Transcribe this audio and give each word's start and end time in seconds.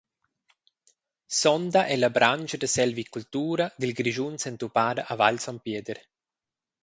Sonda 1.39 1.81
ei 1.91 1.99
la 2.01 2.11
branscha 2.17 2.57
da 2.59 2.69
selvicultura 2.75 3.65
dil 3.79 3.97
Grischun 3.99 4.35
s’entupada 4.39 5.01
a 5.11 5.13
Val 5.21 5.37
S. 5.43 5.45
Pieder. 5.65 5.97